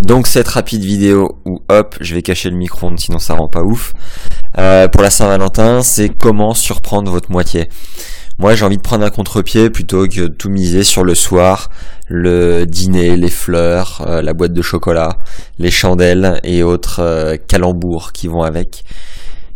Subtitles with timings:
[0.00, 3.62] Donc cette rapide vidéo où hop, je vais cacher le micro sinon ça rend pas
[3.62, 3.92] ouf.
[4.56, 7.68] Euh, pour la Saint-Valentin, c'est comment surprendre votre moitié.
[8.38, 11.68] Moi j'ai envie de prendre un contre-pied plutôt que de tout miser sur le soir,
[12.06, 15.18] le dîner, les fleurs, euh, la boîte de chocolat,
[15.58, 18.84] les chandelles et autres euh, calembours qui vont avec.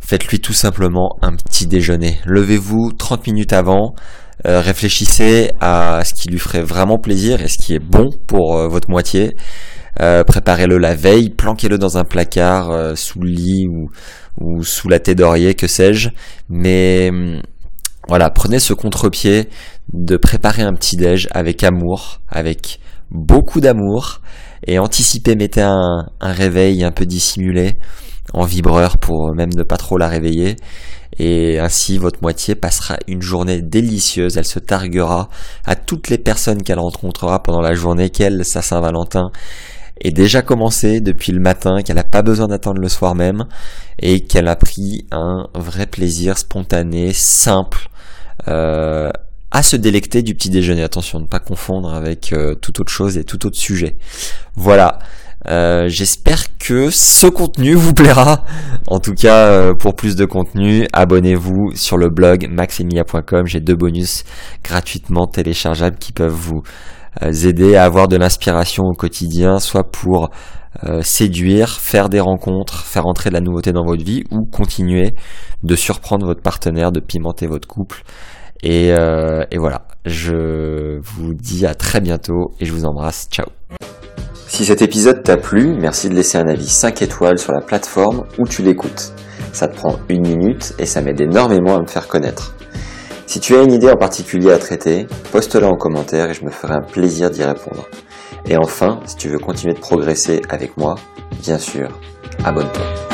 [0.00, 2.18] Faites-lui tout simplement un petit déjeuner.
[2.24, 3.94] Levez-vous 30 minutes avant,
[4.44, 8.90] réfléchissez à ce qui lui ferait vraiment plaisir et ce qui est bon pour votre
[8.90, 9.36] moitié.
[10.00, 13.90] Euh, préparez-le la veille, planquez-le dans un placard euh, sous le lit ou,
[14.40, 16.10] ou sous la tête d'oreiller, que sais-je.
[16.48, 17.42] Mais hum,
[18.08, 19.48] voilà, prenez ce contre-pied
[19.92, 24.20] de préparer un petit déj avec amour, avec beaucoup d'amour
[24.66, 27.76] et anticipez, mettez un, un, réveil un peu dissimulé
[28.32, 30.56] en vibreur pour même ne pas trop la réveiller.
[31.18, 34.36] Et ainsi, votre moitié passera une journée délicieuse.
[34.36, 35.28] Elle se targuera
[35.66, 39.30] à toutes les personnes qu'elle rencontrera pendant la journée qu'elle, sa Saint-Valentin,
[40.00, 43.44] est déjà commencé depuis le matin, qu'elle n'a pas besoin d'attendre le soir même,
[43.98, 47.88] et qu'elle a pris un vrai plaisir spontané, simple,
[48.48, 49.10] euh,
[49.50, 50.82] à se délecter du petit déjeuner.
[50.82, 53.98] Attention, ne pas confondre avec euh, tout autre chose et tout autre sujet.
[54.54, 54.98] Voilà.
[55.48, 58.44] Euh, j'espère que ce contenu vous plaira.
[58.86, 63.46] En tout cas, pour plus de contenu, abonnez-vous sur le blog maximia.com.
[63.46, 64.24] J'ai deux bonus
[64.62, 66.62] gratuitement téléchargeables qui peuvent vous
[67.44, 70.30] aider à avoir de l'inspiration au quotidien, soit pour
[70.84, 75.14] euh, séduire, faire des rencontres, faire entrer de la nouveauté dans votre vie, ou continuer
[75.62, 78.02] de surprendre votre partenaire, de pimenter votre couple.
[78.62, 83.28] Et, euh, et voilà, je vous dis à très bientôt et je vous embrasse.
[83.30, 83.46] Ciao
[84.50, 88.24] si cet épisode t'a plu, merci de laisser un avis 5 étoiles sur la plateforme
[88.36, 89.12] où tu l'écoutes.
[89.52, 92.56] Ça te prend une minute et ça m'aide énormément à me faire connaître.
[93.30, 96.50] Si tu as une idée en particulier à traiter, poste-la en commentaire et je me
[96.50, 97.88] ferai un plaisir d'y répondre.
[98.44, 100.96] Et enfin, si tu veux continuer de progresser avec moi,
[101.40, 101.96] bien sûr,
[102.44, 103.09] abonne-toi.